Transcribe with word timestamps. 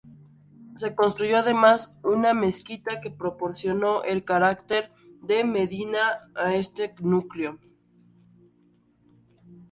Se 0.77 0.95
construyó 0.95 1.37
además 1.37 1.95
una 2.03 2.33
mezquita 2.33 2.99
que 3.01 3.11
proporcionó 3.11 4.01
el 4.01 4.23
carácter 4.25 4.89
de 5.21 5.43
medina 5.43 6.17
a 6.33 6.55
este 6.55 6.95
núcleo. 7.01 7.59